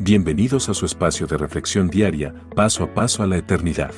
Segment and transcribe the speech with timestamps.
[0.00, 3.92] Bienvenidos a su espacio de reflexión diaria, paso a paso a la eternidad.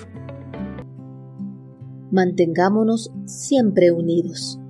[2.13, 4.61] Mantengámonos siempre unidos.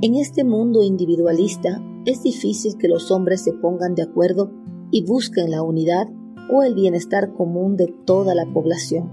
[0.00, 4.52] En este mundo individualista es difícil que los hombres se pongan de acuerdo
[4.92, 6.06] y busquen la unidad
[6.48, 9.10] o el bienestar común de toda la población,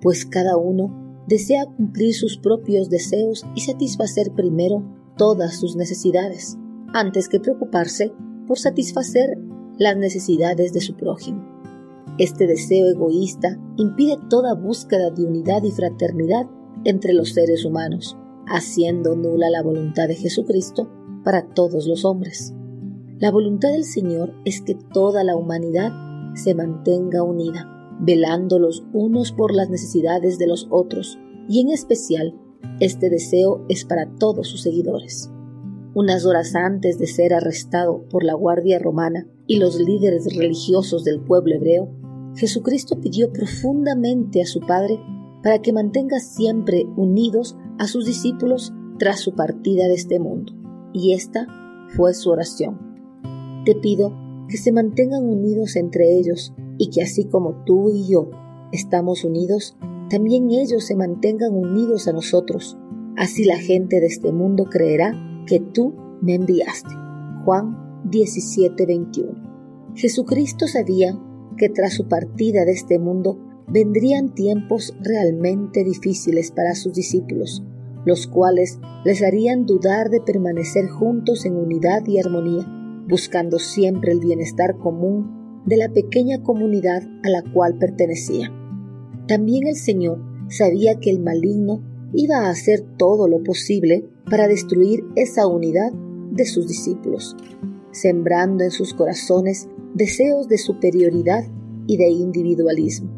[0.00, 4.84] pues cada uno desea cumplir sus propios deseos y satisfacer primero
[5.16, 6.56] todas sus necesidades,
[6.94, 8.12] antes que preocuparse
[8.46, 9.36] por satisfacer
[9.78, 11.44] las necesidades de su prójimo.
[12.18, 16.46] Este deseo egoísta impide toda búsqueda de unidad y fraternidad
[16.84, 18.16] entre los seres humanos,
[18.46, 20.88] haciendo nula la voluntad de Jesucristo
[21.24, 22.54] para todos los hombres.
[23.18, 25.92] La voluntad del Señor es que toda la humanidad
[26.34, 31.18] se mantenga unida, velando los unos por las necesidades de los otros,
[31.48, 32.34] y en especial
[32.80, 35.30] este deseo es para todos sus seguidores.
[35.96, 41.20] Unas horas antes de ser arrestado por la Guardia Romana y los líderes religiosos del
[41.20, 41.88] pueblo hebreo,
[42.34, 45.00] Jesucristo pidió profundamente a su Padre
[45.42, 50.52] para que mantenga siempre unidos a sus discípulos tras su partida de este mundo.
[50.92, 51.46] Y esta
[51.96, 52.78] fue su oración.
[53.64, 54.12] Te pido
[54.50, 58.28] que se mantengan unidos entre ellos y que así como tú y yo
[58.70, 59.78] estamos unidos,
[60.10, 62.76] también ellos se mantengan unidos a nosotros.
[63.16, 66.94] Así la gente de este mundo creerá que tú me enviaste.
[67.44, 69.94] Juan 17:21.
[69.94, 71.18] Jesucristo sabía
[71.56, 77.62] que tras su partida de este mundo vendrían tiempos realmente difíciles para sus discípulos,
[78.04, 82.66] los cuales les harían dudar de permanecer juntos en unidad y armonía,
[83.08, 88.52] buscando siempre el bienestar común de la pequeña comunidad a la cual pertenecía.
[89.26, 95.04] También el Señor sabía que el maligno iba a hacer todo lo posible para destruir
[95.16, 97.36] esa unidad de sus discípulos,
[97.92, 101.44] sembrando en sus corazones deseos de superioridad
[101.86, 103.10] y de individualismo.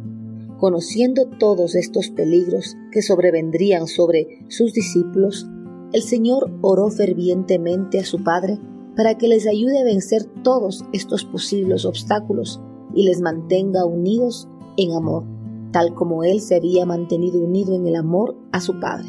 [0.59, 5.47] Conociendo todos estos peligros que sobrevendrían sobre sus discípulos,
[5.93, 8.59] el Señor oró fervientemente a su Padre
[8.97, 12.60] para que les ayude a vencer todos estos posibles obstáculos
[12.94, 15.25] y les mantenga unidos en amor,
[15.73, 19.09] tal como Él se había mantenido unido en el amor a su Padre.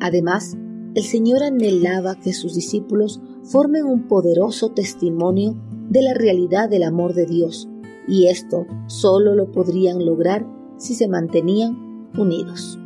[0.00, 0.56] Además,
[0.94, 5.56] el Señor anhelaba que sus discípulos formen un poderoso testimonio
[5.88, 7.68] de la realidad del amor de Dios,
[8.08, 10.46] y esto solo lo podrían lograr
[10.78, 12.78] si se mantenían unidos.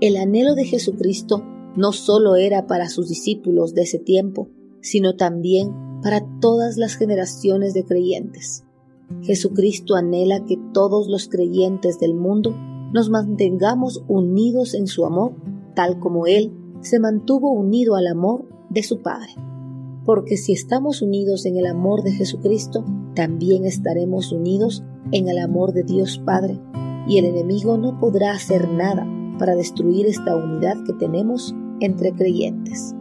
[0.00, 1.44] El anhelo de Jesucristo
[1.76, 4.48] no solo era para sus discípulos de ese tiempo,
[4.80, 5.72] sino también
[6.02, 8.64] para todas las generaciones de creyentes.
[9.22, 12.54] Jesucristo anhela que todos los creyentes del mundo
[12.92, 15.34] nos mantengamos unidos en su amor,
[15.74, 19.30] tal como Él se mantuvo unido al amor de su Padre.
[20.04, 22.84] Porque si estamos unidos en el amor de Jesucristo,
[23.14, 26.58] también estaremos unidos en el amor de Dios Padre,
[27.06, 29.06] y el enemigo no podrá hacer nada
[29.38, 32.94] para destruir esta unidad que tenemos entre creyentes.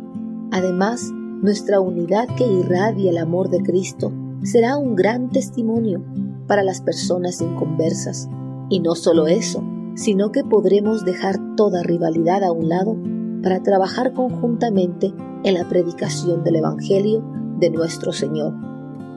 [0.51, 1.11] Además,
[1.41, 4.11] nuestra unidad que irradia el amor de Cristo
[4.43, 6.03] será un gran testimonio
[6.47, 8.27] para las personas inconversas.
[8.69, 9.63] Y no solo eso,
[9.95, 12.97] sino que podremos dejar toda rivalidad a un lado
[13.43, 15.13] para trabajar conjuntamente
[15.43, 17.23] en la predicación del Evangelio
[17.59, 18.53] de nuestro Señor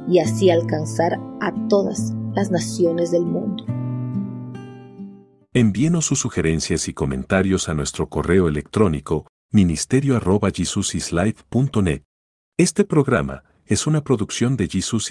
[0.08, 3.64] y así alcanzar a todas las naciones del mundo.
[5.52, 12.02] Envíenos sus sugerencias y comentarios a nuestro correo electrónico ministerio.jesusislife.net.
[12.56, 15.02] Este programa es una producción de Jesus